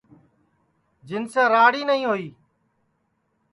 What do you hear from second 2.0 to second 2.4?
ہوئی